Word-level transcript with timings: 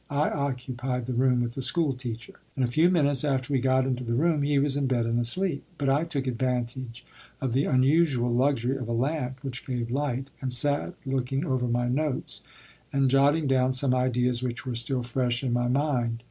I 0.09 0.31
occupied 0.31 1.05
the 1.05 1.13
room 1.13 1.41
with 1.43 1.53
the 1.53 1.61
school 1.61 1.93
teacher. 1.93 2.33
In 2.57 2.63
a 2.63 2.67
few 2.67 2.89
minutes 2.89 3.23
after 3.23 3.53
we 3.53 3.59
got 3.59 3.85
into 3.85 4.03
the 4.03 4.15
room 4.15 4.41
he 4.41 4.57
was 4.57 4.75
in 4.75 4.87
bed 4.87 5.05
and 5.05 5.19
asleep; 5.19 5.63
but 5.77 5.89
I 5.89 6.05
took 6.05 6.25
advantage 6.25 7.05
of 7.39 7.53
the 7.53 7.65
unusual 7.65 8.33
luxury 8.33 8.77
of 8.77 8.87
a 8.87 8.93
lamp 8.93 9.37
which 9.43 9.63
gave 9.63 9.91
light, 9.91 10.31
and 10.41 10.51
sat 10.51 10.95
looking 11.05 11.45
over 11.45 11.67
my 11.67 11.87
notes 11.87 12.41
and 12.91 13.11
jotting 13.11 13.45
down 13.45 13.73
some 13.73 13.93
ideas 13.93 14.41
which 14.41 14.65
were 14.65 14.73
still 14.73 15.03
fresh 15.03 15.43
in 15.43 15.53
my 15.53 15.67
mind. 15.67 16.19